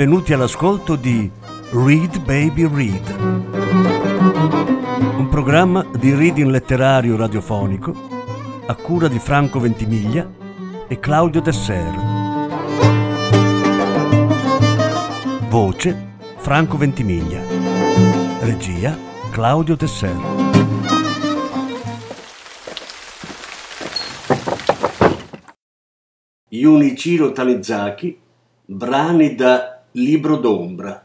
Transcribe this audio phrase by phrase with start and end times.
[0.00, 1.30] benvenuti all'ascolto di
[1.72, 3.16] Read Baby Read,
[5.18, 7.92] un programma di reading letterario radiofonico
[8.64, 10.26] a cura di Franco Ventimiglia
[10.88, 11.92] e Claudio Desser.
[15.50, 17.42] Voce Franco Ventimiglia.
[18.40, 18.96] Regia
[19.30, 20.16] Claudio Desser.
[26.48, 28.18] Junichiro Tanizaki,
[28.64, 31.02] brani da Libro d'ombra.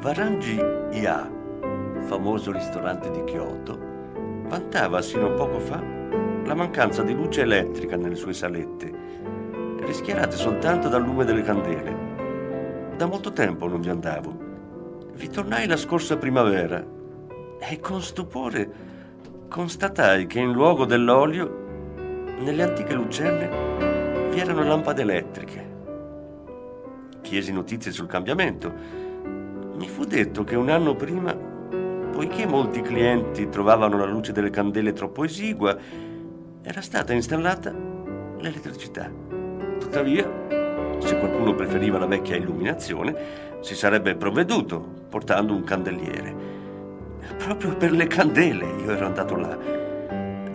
[0.00, 0.58] Varangi
[0.92, 1.30] Ya,
[2.06, 3.78] famoso ristorante di Kyoto,
[4.48, 5.78] vantava sino a poco fa
[6.44, 8.90] la mancanza di luce elettrica nelle sue salette,
[9.80, 12.94] rischiarate soltanto dal lume delle candele.
[12.96, 14.34] Da molto tempo non vi andavo.
[15.12, 16.82] Vi tornai la scorsa primavera
[17.58, 18.72] e con stupore
[19.48, 21.58] constatai che in luogo dell'olio,
[22.38, 25.68] nelle antiche lucerne, vi erano lampade elettriche.
[27.20, 28.99] Chiesi notizie sul cambiamento
[29.80, 34.92] mi fu detto che un anno prima, poiché molti clienti trovavano la luce delle candele
[34.92, 35.74] troppo esigua,
[36.60, 37.74] era stata installata
[38.36, 39.10] l'elettricità.
[39.78, 40.30] Tuttavia,
[40.98, 43.16] se qualcuno preferiva la vecchia illuminazione,
[43.60, 46.34] si sarebbe provveduto portando un candeliere.
[47.38, 49.56] Proprio per le candele io ero andato là.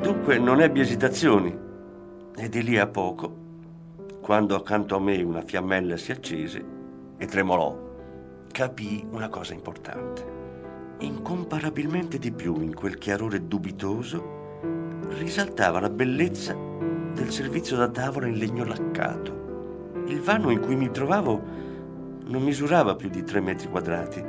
[0.02, 1.64] Dunque non ebbi esitazioni.
[2.38, 3.35] E di lì a poco,
[4.22, 6.64] quando accanto a me una fiammella si accese
[7.18, 7.84] e tremolò
[8.55, 10.25] capii una cosa importante.
[10.99, 16.55] Incomparabilmente di più in quel chiarore dubitoso risaltava la bellezza
[17.13, 20.03] del servizio da tavola in legno laccato.
[20.07, 21.43] Il vano in cui mi trovavo
[22.27, 24.23] non misurava più di tre metri quadrati.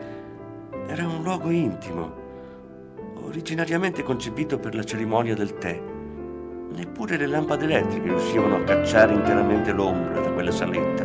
[0.89, 2.13] Era un luogo intimo,
[3.23, 5.81] originariamente concepito per la cerimonia del tè.
[6.73, 11.05] Neppure le lampade elettriche riuscivano a cacciare interamente l'ombra da quella saletta,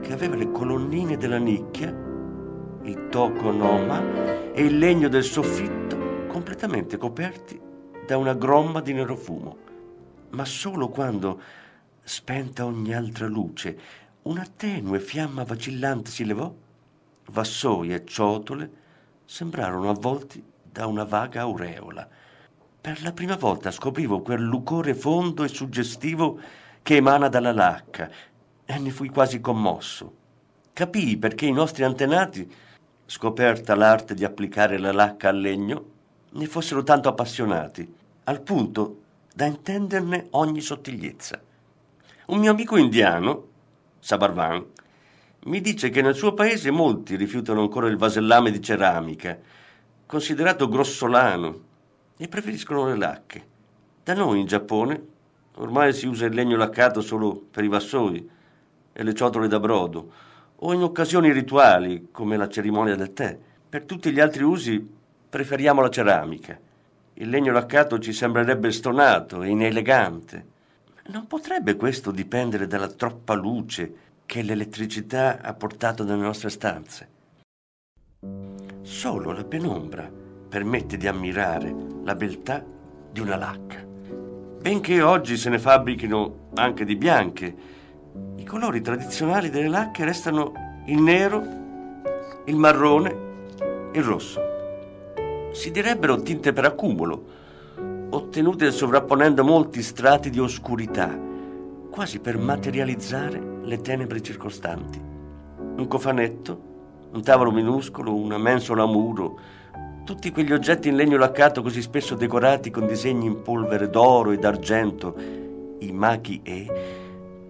[0.00, 1.99] che aveva le colonnine della nicchia
[2.90, 7.60] il tokonoma e il legno del soffitto completamente coperti
[8.04, 9.56] da una gromma di nero fumo.
[10.30, 11.40] Ma solo quando,
[12.02, 13.78] spenta ogni altra luce,
[14.22, 16.52] una tenue fiamma vacillante si levò,
[17.26, 18.70] vassoi e ciotole
[19.24, 22.08] sembrarono avvolti da una vaga aureola.
[22.80, 26.40] Per la prima volta scoprivo quel lucore fondo e suggestivo
[26.82, 28.10] che emana dalla lacca
[28.64, 30.16] e ne fui quasi commosso.
[30.72, 32.50] Capii perché i nostri antenati
[33.10, 35.84] scoperta l'arte di applicare la lacca al legno,
[36.30, 39.00] ne fossero tanto appassionati, al punto
[39.34, 41.42] da intenderne ogni sottigliezza.
[42.26, 43.48] Un mio amico indiano,
[43.98, 44.64] Sabarvan,
[45.46, 49.36] mi dice che nel suo paese molti rifiutano ancora il vasellame di ceramica,
[50.06, 51.60] considerato grossolano,
[52.16, 53.46] e preferiscono le lacche.
[54.04, 55.06] Da noi in Giappone
[55.56, 58.30] ormai si usa il legno laccato solo per i vassoi
[58.92, 60.28] e le ciotole da brodo,
[60.62, 63.38] o in occasioni rituali come la cerimonia del tè.
[63.68, 64.86] Per tutti gli altri usi
[65.28, 66.58] preferiamo la ceramica.
[67.14, 70.46] Il legno laccato ci sembrerebbe stonato e inelegante.
[71.06, 77.08] Non potrebbe questo dipendere dalla troppa luce che l'elettricità ha portato nelle nostre stanze?
[78.82, 80.10] Solo la penombra
[80.48, 82.64] permette di ammirare la beltà
[83.10, 83.84] di una lacca.
[84.60, 87.56] Benché oggi se ne fabbrichino anche di bianche,
[88.36, 90.52] i colori tradizionali delle lacche restano
[90.86, 91.42] il nero,
[92.46, 93.16] il marrone,
[93.92, 94.40] il rosso.
[95.52, 97.24] Si direbbero tinte per accumulo,
[98.10, 101.16] ottenute sovrapponendo molti strati di oscurità,
[101.90, 105.00] quasi per materializzare le tenebre circostanti.
[105.76, 106.68] Un cofanetto,
[107.12, 109.38] un tavolo minuscolo, una mensola a muro,
[110.04, 114.38] tutti quegli oggetti in legno laccato così spesso decorati con disegni in polvere d'oro e
[114.38, 115.14] d'argento,
[115.78, 116.99] i machi e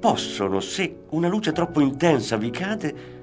[0.00, 3.18] possono, se una luce troppo intensa vi cade,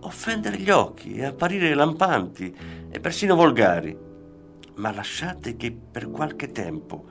[0.00, 2.54] offendere gli occhi e apparire lampanti
[2.88, 3.96] e persino volgari.
[4.76, 7.04] Ma lasciate che per qualche tempo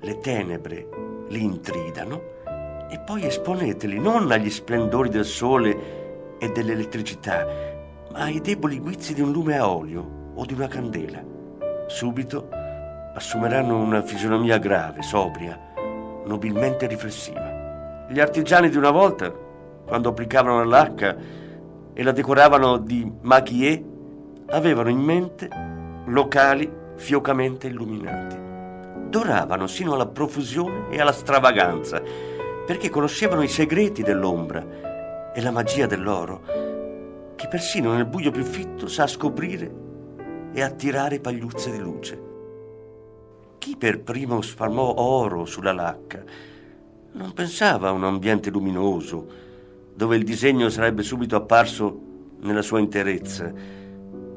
[0.00, 0.88] le tenebre
[1.28, 2.34] li intridano
[2.88, 7.44] e poi esponeteli non agli splendori del sole e dell'elettricità,
[8.12, 11.22] ma ai deboli guizzi di un lume a olio o di una candela.
[11.88, 12.48] Subito
[13.14, 15.58] assumeranno una fisionomia grave, sobria,
[16.26, 17.45] nobilmente riflessiva.
[18.08, 19.32] Gli artigiani di una volta
[19.84, 21.16] quando applicavano la lacca
[21.92, 23.82] e la decoravano di maquillé,
[24.46, 25.48] avevano in mente
[26.06, 28.36] locali fiocamente illuminati.
[29.08, 32.00] Doravano sino alla profusione e alla stravaganza,
[32.64, 36.42] perché conoscevano i segreti dell'ombra e la magia dell'oro,
[37.34, 39.84] che persino nel buio più fitto sa scoprire
[40.52, 42.22] e attirare pagliuzze di luce.
[43.58, 46.54] Chi per primo spalmò oro sulla lacca
[47.16, 49.26] non pensava a un ambiente luminoso,
[49.94, 52.00] dove il disegno sarebbe subito apparso
[52.40, 53.50] nella sua interezza,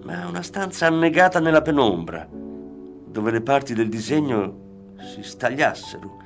[0.03, 4.67] ma a una stanza annegata nella penombra, dove le parti del disegno
[5.13, 6.21] si stagliassero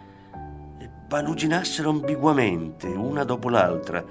[0.79, 4.05] e paluginassero ambiguamente, una dopo l'altra,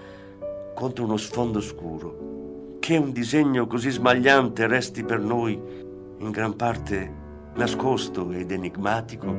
[0.74, 2.76] contro uno sfondo scuro.
[2.80, 5.60] Che un disegno così smagliante resti per noi,
[6.18, 7.20] in gran parte
[7.54, 9.32] nascosto ed enigmatico,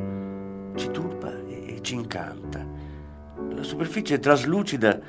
[0.76, 2.73] ci turba e ci incanta.
[3.63, 5.00] Superficie traslucida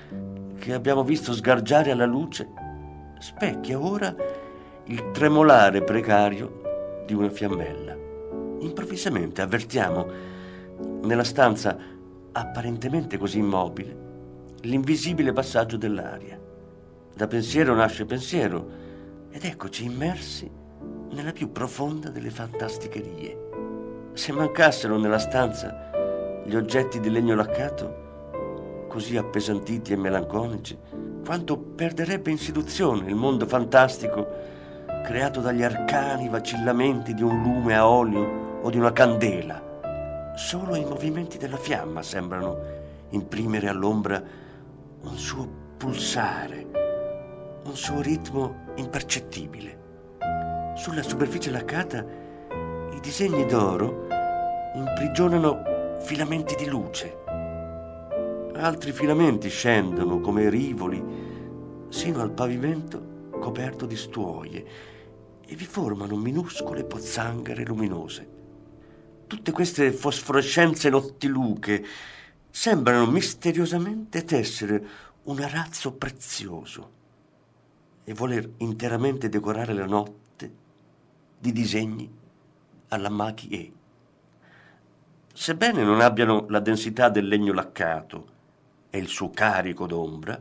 [0.58, 2.48] che abbiamo visto sgargiare alla luce
[3.18, 4.14] specchia ora
[4.84, 7.96] il tremolare precario di una fiammella.
[8.60, 10.06] Improvvisamente avvertiamo
[11.02, 11.76] nella stanza
[12.32, 13.96] apparentemente così immobile
[14.60, 16.40] l'invisibile passaggio dell'aria.
[17.14, 18.70] Da pensiero nasce pensiero
[19.30, 20.50] ed eccoci immersi
[21.10, 24.12] nella più profonda delle fantasticherie.
[24.14, 25.90] Se mancassero nella stanza
[26.46, 28.03] gli oggetti di legno laccato,
[28.94, 30.78] così appesantiti e melanconici,
[31.26, 34.24] quanto perderebbe in seduzione il mondo fantastico
[35.02, 40.32] creato dagli arcani vacillamenti di un lume a olio o di una candela.
[40.36, 42.56] Solo i movimenti della fiamma sembrano
[43.08, 44.22] imprimere all'ombra
[45.02, 46.66] un suo pulsare
[47.64, 49.78] un suo ritmo impercettibile.
[50.76, 51.98] Sulla superficie laccata
[52.92, 54.06] i disegni d'oro
[54.74, 57.23] imprigionano filamenti di luce.
[58.56, 61.02] Altri filamenti scendono come rivoli
[61.88, 64.66] sino al pavimento coperto di stuoie
[65.44, 68.28] e vi formano minuscole pozzanghere luminose.
[69.26, 71.84] Tutte queste fosforescenze nottiluche
[72.48, 74.86] sembrano misteriosamente tessere
[75.24, 76.90] un arazzo prezioso
[78.04, 80.52] e voler interamente decorare la notte
[81.40, 82.08] di disegni
[82.88, 83.72] alla Maki-E.
[85.32, 88.33] Sebbene non abbiano la densità del legno laccato
[88.94, 90.40] e il suo carico d'ombra,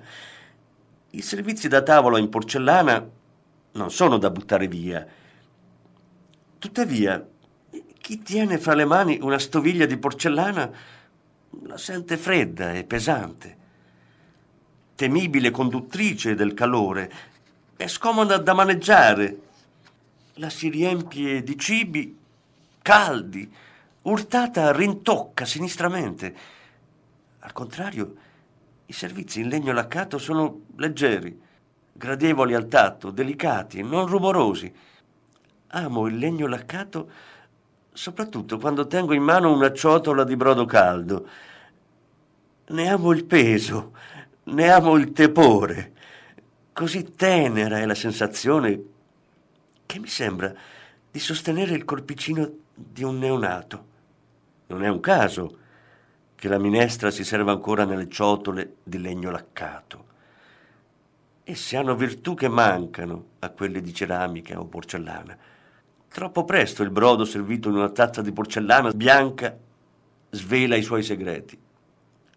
[1.10, 3.04] i servizi da tavola in porcellana
[3.72, 5.04] non sono da buttare via.
[6.60, 7.28] Tuttavia,
[8.00, 10.72] chi tiene fra le mani una stoviglia di porcellana
[11.64, 13.58] la sente fredda e pesante,
[14.94, 17.12] temibile conduttrice del calore
[17.76, 19.38] è scomoda da maneggiare.
[20.36, 22.16] La si riempie di cibi
[22.84, 23.52] caldi,
[24.04, 26.36] urtata rintocca sinistramente.
[27.40, 28.16] Al contrario,
[28.86, 31.40] i servizi in legno laccato sono leggeri,
[31.92, 34.74] gradevoli al tatto, delicati, non rumorosi.
[35.68, 37.10] Amo il legno laccato
[37.94, 41.28] soprattutto quando tengo in mano una ciotola di brodo caldo.
[42.68, 43.94] Ne amo il peso,
[44.44, 45.92] ne amo il tepore.
[46.74, 48.82] Così tenera è la sensazione
[49.86, 50.54] che mi sembra
[51.12, 53.92] di sostenere il corpicino di un neonato.
[54.68, 55.58] Non è un caso
[56.44, 60.06] che la minestra si serva ancora nelle ciotole di legno laccato.
[61.46, 65.38] Esse hanno virtù che mancano a quelle di ceramica o porcellana.
[66.10, 69.58] Troppo presto il brodo servito in una tazza di porcellana bianca
[70.32, 71.58] svela i suoi segreti.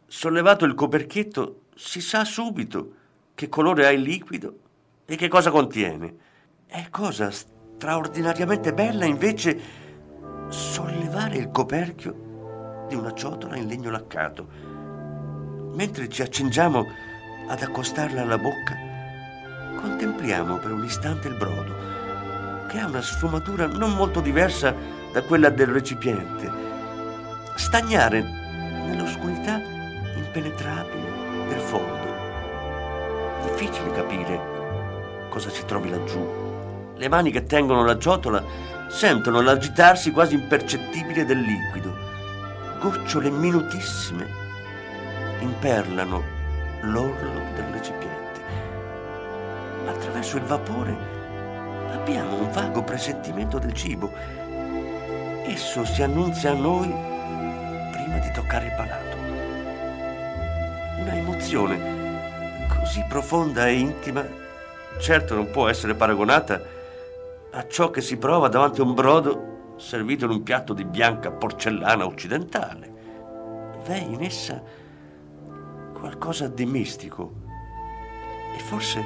[0.07, 2.93] Sollevato il coperchietto, si sa subito
[3.35, 4.59] che colore ha il liquido
[5.05, 6.15] e che cosa contiene.
[6.65, 9.61] È cosa straordinariamente bella invece
[10.47, 12.26] sollevare il coperchio
[12.89, 14.47] di una ciotola in legno laccato.
[15.75, 16.85] Mentre ci accingiamo
[17.49, 18.77] ad accostarla alla bocca,
[19.81, 21.75] contempliamo per un istante il brodo,
[22.69, 24.75] che ha una sfumatura non molto diversa
[25.13, 26.51] da quella del recipiente.
[27.55, 29.61] Stagnare nell'oscurità
[30.17, 32.07] impenetrabile del fondo
[33.57, 34.55] difficile capire
[35.31, 36.95] cosa si trovi laggiù.
[36.95, 38.43] Le mani che tengono la ciotola
[38.89, 42.15] sentono l'agitarsi quasi impercettibile del liquido.
[42.79, 44.29] Gocciole minutissime
[45.41, 46.23] imperlano
[46.83, 48.41] l'orlo del recipiente.
[49.87, 50.97] Attraverso il vapore
[51.93, 54.13] abbiamo un vago presentimento del cibo.
[55.45, 56.89] Esso si annunzia a noi
[57.93, 59.17] prima di toccare il palato.
[61.01, 64.25] Una emozione così profonda e intima,
[64.99, 66.61] certo non può essere paragonata
[67.53, 71.31] a ciò che si prova davanti a un brodo servito in un piatto di bianca
[71.31, 72.95] porcellana occidentale.
[73.85, 74.63] V'è in essa
[75.93, 77.33] qualcosa di mistico,
[78.57, 79.05] e forse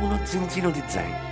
[0.00, 1.27] uno zinzino di zen.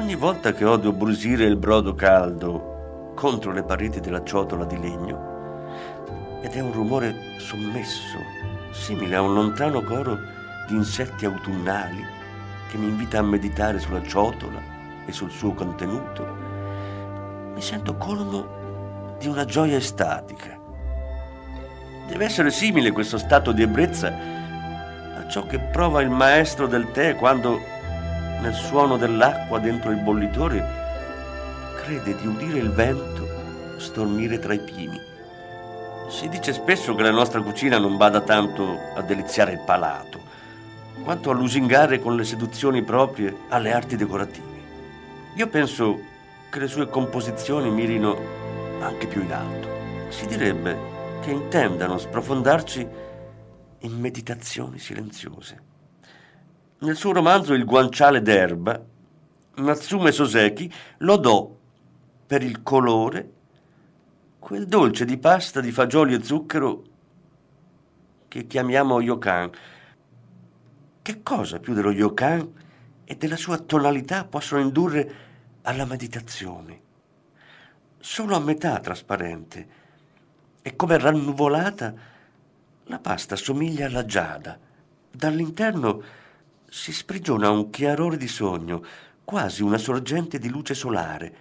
[0.00, 6.40] Ogni volta che odio brusire il brodo caldo contro le pareti della ciotola di legno,
[6.40, 8.16] ed è un rumore sommesso,
[8.70, 10.16] simile a un lontano coro
[10.66, 12.02] di insetti autunnali
[12.70, 14.58] che mi invita a meditare sulla ciotola
[15.04, 16.26] e sul suo contenuto,
[17.52, 20.58] mi sento colmo di una gioia estatica.
[22.08, 24.08] Deve essere simile questo stato di ebbrezza
[25.18, 27.76] a ciò che prova il maestro del tè quando
[28.40, 30.66] nel suono dell'acqua dentro il bollitore,
[31.76, 33.28] crede di udire il vento
[33.76, 35.00] stormire tra i pini.
[36.08, 40.20] Si dice spesso che la nostra cucina non bada tanto a deliziare il palato,
[41.04, 44.58] quanto a lusingare con le seduzioni proprie alle arti decorative.
[45.34, 45.98] Io penso
[46.50, 48.18] che le sue composizioni mirino
[48.80, 49.68] anche più in alto.
[50.08, 50.76] Si direbbe
[51.20, 52.86] che intendano sprofondarci
[53.80, 55.68] in meditazioni silenziose.
[56.82, 58.82] Nel suo romanzo Il guanciale d'erba,
[59.56, 61.54] Natsume Soseki lodò
[62.26, 63.32] per il colore
[64.38, 66.82] quel dolce di pasta di fagioli e zucchero
[68.28, 69.50] che chiamiamo yokan.
[71.02, 72.50] Che cosa più dello yokan
[73.04, 75.14] e della sua tonalità possono indurre
[75.62, 76.80] alla meditazione?
[77.98, 79.68] Solo a metà trasparente
[80.62, 81.92] e come rannuvolata
[82.84, 84.58] la pasta somiglia alla giada.
[85.10, 86.02] Dall'interno
[86.70, 88.82] si sprigiona un chiarore di sogno,
[89.24, 91.34] quasi una sorgente di luce solare,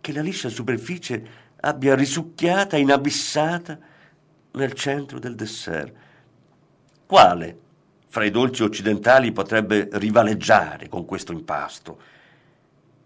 [0.00, 3.78] che la liscia superficie abbia risucchiata, inabissata
[4.52, 5.92] nel centro del dessert.
[7.04, 7.58] Quale
[8.06, 12.00] fra i dolci occidentali potrebbe rivaleggiare con questo impasto?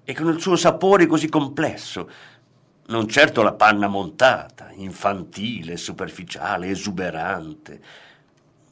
[0.05, 2.11] E con il suo sapore così complesso,
[2.89, 7.81] non certo la panna montata, infantile, superficiale, esuberante.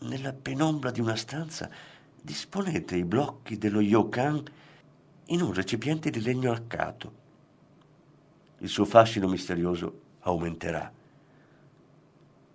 [0.00, 1.70] Nella penombra di una stanza
[2.28, 4.42] disponete i blocchi dello yokan
[5.28, 7.12] in un recipiente di legno laccato.
[8.58, 10.92] Il suo fascino misterioso aumenterà.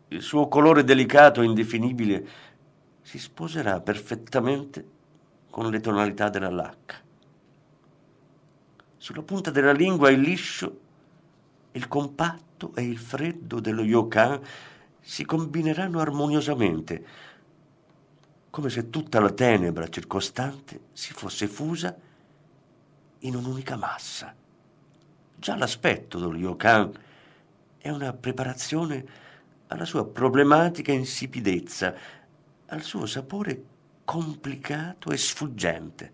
[0.09, 2.27] Il suo colore delicato e indefinibile
[3.01, 4.85] si sposerà perfettamente
[5.49, 6.97] con le tonalità della lacca.
[8.97, 10.79] Sulla punta della lingua il liscio,
[11.71, 14.39] il compatto e il freddo dello yokan
[14.99, 17.31] si combineranno armoniosamente
[18.53, 21.97] come se tutta la tenebra circostante si fosse fusa
[23.21, 24.31] in un'unica massa.
[25.35, 26.91] Già l'aspetto dello yokan
[27.79, 29.05] è una preparazione
[29.69, 31.95] alla sua problematica insipidezza,
[32.67, 33.63] al suo sapore
[34.05, 36.13] complicato e sfuggente.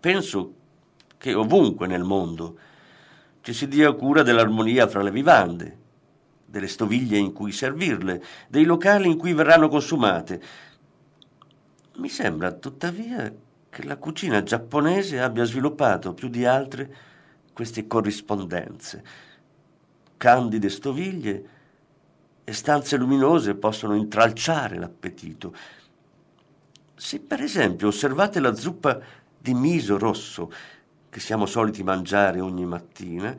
[0.00, 0.54] Penso
[1.18, 2.58] che ovunque nel mondo
[3.42, 5.78] ci si dia cura dell'armonia fra le vivande,
[6.46, 10.72] delle stoviglie in cui servirle, dei locali in cui verranno consumate,
[11.96, 13.32] mi sembra tuttavia
[13.70, 16.94] che la cucina giapponese abbia sviluppato più di altre
[17.52, 19.04] queste corrispondenze.
[20.16, 21.48] Candide stoviglie
[22.44, 25.54] e stanze luminose possono intralciare l'appetito.
[26.94, 29.00] Se per esempio osservate la zuppa
[29.38, 30.52] di miso rosso
[31.08, 33.36] che siamo soliti mangiare ogni mattina,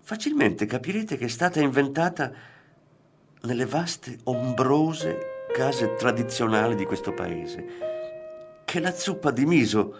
[0.00, 2.32] facilmente capirete che è stata inventata
[3.42, 7.64] nelle vaste ombrose case tradizionali di questo paese.
[8.64, 9.94] Che la zuppa di miso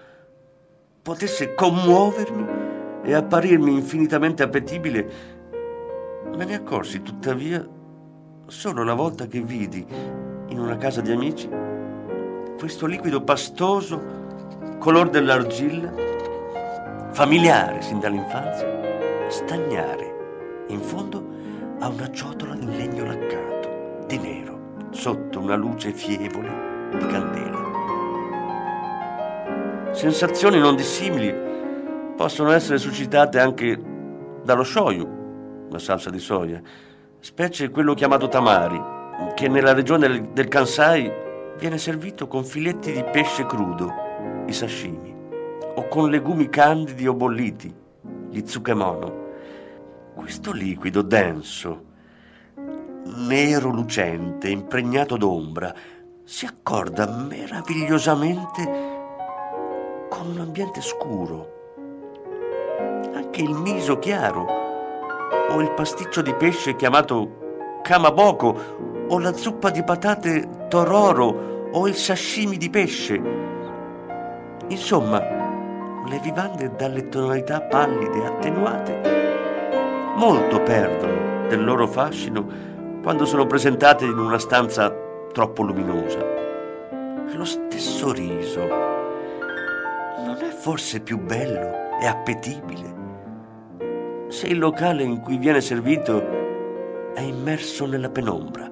[1.02, 2.46] potesse commuovermi
[3.02, 5.10] e apparirmi infinitamente appetibile,
[6.36, 7.66] me ne accorsi tuttavia
[8.46, 9.86] solo la volta che vidi
[10.48, 11.48] in una casa di amici
[12.58, 14.00] questo liquido pastoso,
[14.78, 15.92] color dell'argilla,
[17.12, 21.24] familiare sin dall'infanzia, stagnare in fondo
[21.78, 24.37] a una ciotola in legno laccato, di nero
[24.98, 27.56] sotto una luce fievole di candela.
[29.92, 31.32] Sensazioni non dissimili
[32.16, 33.80] possono essere suscitate anche
[34.42, 36.60] dallo shoyu, la salsa di soia,
[37.20, 38.82] specie quello chiamato tamari,
[39.36, 41.12] che nella regione del Kansai
[41.56, 43.92] viene servito con filetti di pesce crudo,
[44.46, 45.14] i sashimi,
[45.76, 47.72] o con legumi candidi o bolliti,
[48.30, 49.26] gli tsukemono.
[50.16, 51.84] Questo liquido denso,
[53.16, 55.74] nero lucente, impregnato d'ombra,
[56.24, 58.86] si accorda meravigliosamente
[60.08, 61.56] con un ambiente scuro.
[63.14, 64.46] Anche il miso chiaro,
[65.50, 71.94] o il pasticcio di pesce chiamato kamaboko, o la zuppa di patate tororo, o il
[71.94, 73.20] sashimi di pesce.
[74.68, 75.18] Insomma,
[76.06, 79.18] le vivande dalle tonalità pallide attenuate
[80.16, 82.76] molto perdono del loro fascino
[83.08, 84.94] quando sono presentate in una stanza
[85.32, 86.18] troppo luminosa.
[87.32, 88.60] Lo stesso riso.
[90.26, 91.98] Non è forse più bello?
[91.98, 94.26] E appetibile.
[94.28, 96.22] Se il locale in cui viene servito
[97.14, 98.68] è immerso nella penombra,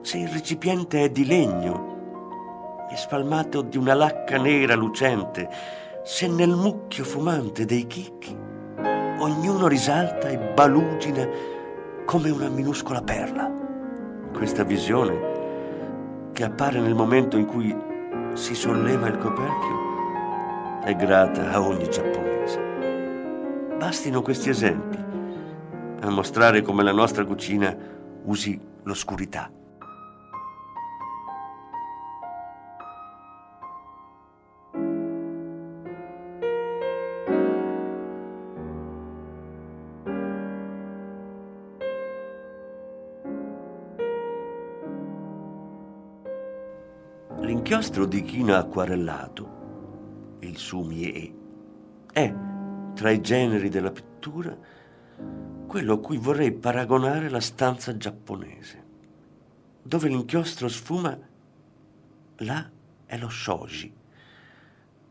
[0.00, 5.50] se il recipiente è di legno e spalmato di una lacca nera lucente,
[6.02, 8.34] se nel mucchio fumante dei chicchi
[9.18, 11.57] ognuno risalta e balugina
[12.08, 13.52] come una minuscola perla.
[14.32, 17.76] Questa visione, che appare nel momento in cui
[18.32, 23.76] si solleva il coperchio, è grata a ogni giapponese.
[23.76, 24.96] Bastino questi esempi
[26.00, 27.76] a mostrare come la nostra cucina
[28.24, 29.50] usi l'oscurità.
[47.98, 51.34] L'inchiostro di china acquarellato, il sumie,
[52.12, 52.32] è
[52.94, 54.56] tra i generi della pittura,
[55.66, 58.84] quello a cui vorrei paragonare la stanza giapponese,
[59.82, 61.18] dove l'inchiostro sfuma,
[62.36, 62.70] là
[63.04, 63.92] è lo shoji,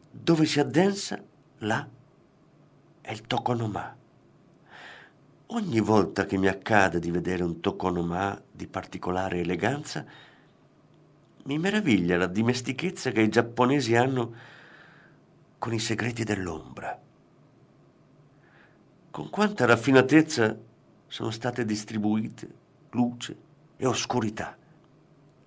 [0.09, 1.21] dove si addensa,
[1.57, 1.89] là
[3.01, 3.97] è il tokonoma.
[5.47, 10.05] Ogni volta che mi accade di vedere un tokonoma di particolare eleganza,
[11.47, 14.33] mi meraviglia la dimestichezza che i giapponesi hanno
[15.57, 17.01] con i segreti dell'ombra
[19.17, 20.55] con quanta raffinatezza
[21.07, 22.47] sono state distribuite
[22.91, 23.35] luce
[23.75, 24.55] e oscurità.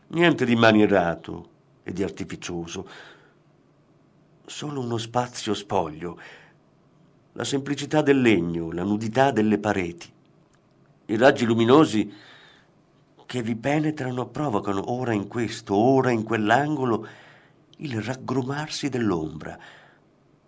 [0.09, 1.51] Niente di manierato
[1.85, 2.89] e di artificioso,
[4.45, 6.21] solo uno spazio spoglio,
[7.35, 10.13] la semplicità del legno, la nudità delle pareti.
[11.07, 12.13] I raggi luminosi
[13.31, 17.07] che vi penetrano provocano ora in questo, ora in quell'angolo
[17.77, 19.57] il raggrumarsi dell'ombra.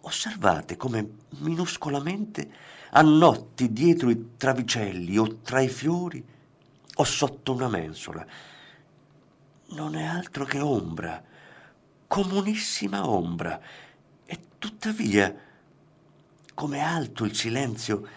[0.01, 2.51] Osservate come minuscolamente
[2.91, 6.27] annotti dietro i travicelli o tra i fiori
[6.97, 8.27] o sotto una mensola.
[9.69, 11.23] Non è altro che ombra,
[12.09, 13.61] comunissima ombra,
[14.25, 15.33] e tuttavia
[16.53, 18.09] come alto il silenzio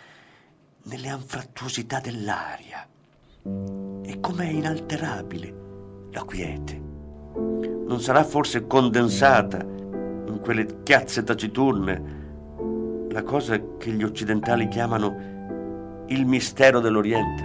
[0.85, 2.89] nelle anfrattuosità dell'aria
[4.03, 5.53] e com'è inalterabile
[6.11, 6.81] la quiete.
[7.35, 12.23] Non sarà forse condensata in quelle chiazze taciturne
[13.09, 17.43] la cosa che gli occidentali chiamano il mistero dell'Oriente.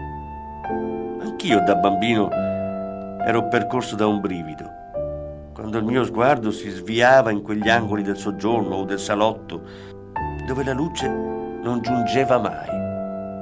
[1.20, 4.68] Anch'io da bambino ero percorso da un brivido,
[5.52, 9.62] quando il mio sguardo si sviava in quegli angoli del soggiorno o del salotto,
[10.46, 12.68] dove la luce non giungeva mai.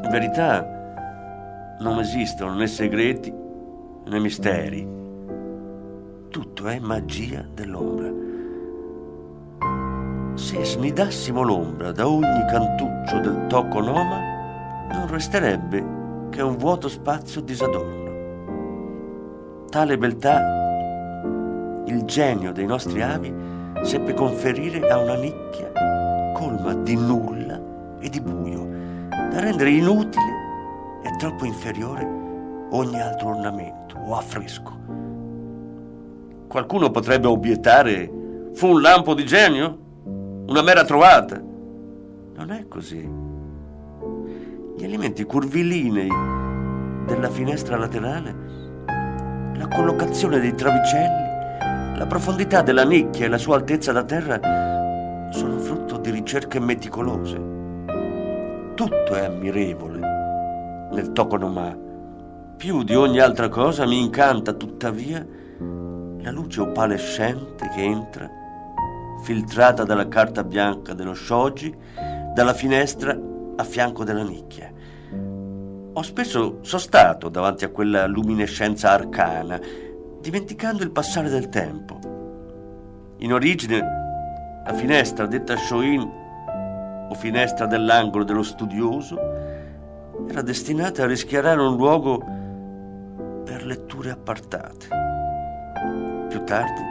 [0.05, 0.78] In verità
[1.81, 3.33] non esistono né segreti
[4.07, 4.87] né misteri.
[6.29, 8.19] Tutto è magia dell'ombra
[10.38, 15.85] se snidassimo l'ombra da ogni cantuccio del tokonoma, non resterebbe
[16.31, 18.07] che un vuoto spazio disadorno.
[19.69, 20.41] Tale beltà
[21.87, 23.35] il genio dei nostri avi
[23.83, 25.73] seppe conferire a una nicchia
[26.35, 27.61] colma di nulla
[27.99, 28.64] e di buio,
[29.09, 30.38] da rendere inutile
[31.09, 32.07] e troppo inferiore
[32.71, 34.77] ogni altro ornamento o affresco.
[36.47, 38.11] Qualcuno potrebbe obiettare,
[38.53, 39.87] fu un lampo di genio?
[40.49, 41.38] una mera trovata.
[41.38, 43.07] Non è così.
[44.77, 46.09] Gli elementi curvilinei
[47.07, 48.35] della finestra laterale,
[49.55, 55.59] la collocazione dei travicelli, la profondità della nicchia e la sua altezza da terra sono
[55.59, 57.37] frutto di ricerche meticolose.
[58.75, 60.08] Tutto è ammirevole
[60.92, 61.77] nel tokonoma.
[62.57, 65.24] Più di ogni altra cosa mi incanta tuttavia
[66.20, 68.29] la luce opalescente che entra
[69.22, 71.74] filtrata dalla carta bianca dello shoji,
[72.35, 73.18] dalla finestra
[73.57, 74.72] a fianco della nicchia.
[75.92, 79.61] Ho spesso sostato davanti a quella luminescenza arcana,
[80.20, 81.98] dimenticando il passare del tempo.
[83.18, 83.81] In origine,
[84.64, 86.01] la finestra detta shoin
[87.11, 89.16] o finestra dell'angolo dello studioso
[90.27, 92.19] era destinata a rischiarare un luogo
[93.45, 94.89] per letture appartate.
[96.29, 96.83] Più tardi,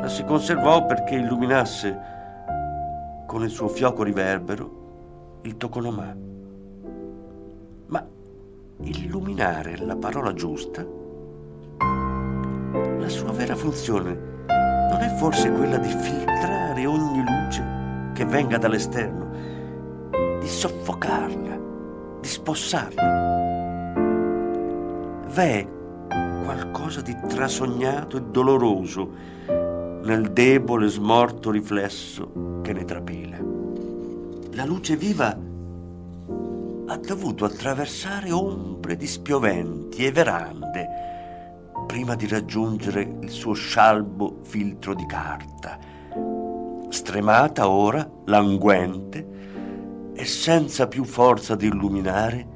[0.00, 1.98] la si conservò perché illuminasse
[3.26, 6.16] con il suo fioco riverbero il tokonoma.
[7.86, 8.06] Ma
[8.82, 10.84] illuminare la parola giusta
[12.98, 14.28] La sua vera funzione
[14.90, 17.78] non è forse quella di filtrare ogni luce
[18.14, 19.30] che venga dall'esterno,
[20.40, 21.58] di soffocarla,
[22.20, 23.28] di spossarla.
[25.32, 25.66] V'è
[26.44, 29.10] qualcosa di trasognato e doloroso
[30.02, 33.38] nel debole smorto riflesso che ne trapela.
[34.52, 35.28] La luce viva
[36.86, 40.88] ha dovuto attraversare ombre di spioventi e verande
[41.86, 45.78] prima di raggiungere il suo scialbo filtro di carta.
[46.88, 49.49] Stremata ora, languente
[50.20, 52.46] e senza più forza di illuminare,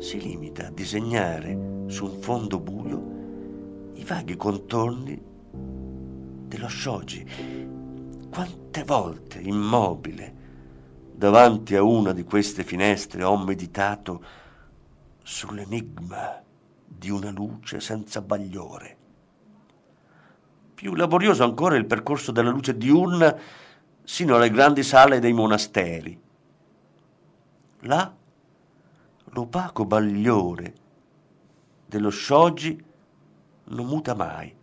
[0.00, 7.24] si limita a disegnare su un fondo buio i vaghi contorni dello shoji.
[8.28, 10.34] Quante volte, immobile,
[11.14, 14.24] davanti a una di queste finestre ho meditato
[15.22, 16.42] sull'enigma
[16.84, 18.96] di una luce senza bagliore.
[20.74, 23.38] Più laborioso ancora il percorso della luce diurna
[24.02, 26.26] sino alle grandi sale dei monasteri.
[27.82, 28.14] Là
[29.30, 30.74] l'opaco bagliore
[31.86, 32.84] dello shoji
[33.64, 34.54] non muta mai.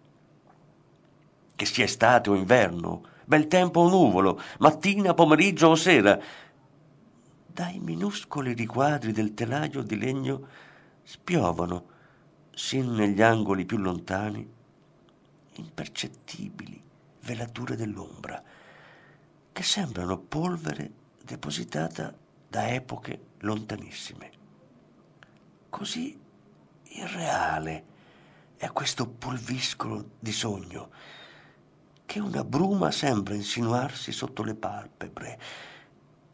[1.56, 6.20] Che sia estate o inverno, bel tempo o nuvolo, mattina, pomeriggio o sera,
[7.46, 10.48] dai minuscoli riquadri del telaio di legno
[11.04, 11.94] spiovano
[12.54, 14.46] sin negli angoli più lontani,
[15.54, 16.84] impercettibili
[17.22, 18.44] velature dell'ombra,
[19.52, 20.92] che sembrano polvere
[21.24, 22.14] depositata
[22.56, 24.32] da epoche lontanissime.
[25.70, 26.18] Così
[26.84, 27.86] irreale
[28.56, 30.90] è questo pulviscolo di sogno,
[32.06, 35.40] che una bruma sembra insinuarsi sotto le palpebre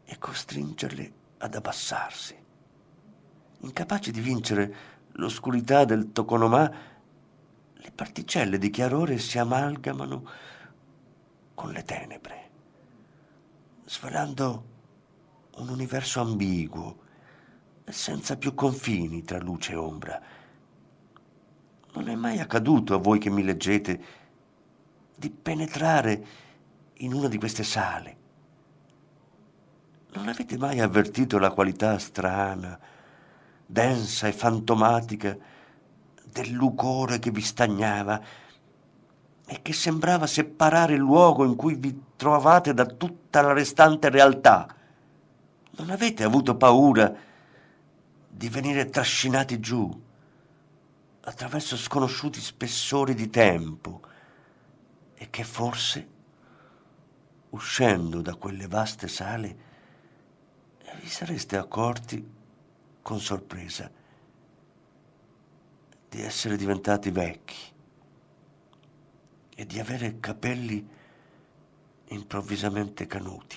[0.04, 2.36] e costringerle ad abbassarsi.
[3.62, 4.74] Incapaci di vincere
[5.14, 6.72] l'oscurità del toconoma,
[7.74, 10.30] le particelle di chiarore si amalgamano
[11.54, 12.50] con le tenebre,
[13.86, 14.70] svelando
[15.56, 16.96] un universo ambiguo
[17.84, 20.20] senza più confini tra luce e ombra.
[21.94, 24.04] Non è mai accaduto a voi che mi leggete
[25.14, 26.26] di penetrare
[26.94, 28.16] in una di queste sale.
[30.14, 32.78] Non avete mai avvertito la qualità strana,
[33.66, 35.36] densa e fantomatica
[36.24, 38.20] del lucore che vi stagnava
[39.46, 44.74] e che sembrava separare il luogo in cui vi trovavate da tutta la restante realtà.
[45.74, 47.14] Non avete avuto paura
[48.28, 50.02] di venire trascinati giù
[51.24, 54.02] attraverso sconosciuti spessori di tempo
[55.14, 56.08] e che forse,
[57.50, 59.70] uscendo da quelle vaste sale,
[61.00, 62.24] vi sareste accorti
[63.00, 63.90] con sorpresa
[66.08, 67.72] di essere diventati vecchi
[69.54, 70.86] e di avere capelli
[72.08, 73.56] improvvisamente canuti.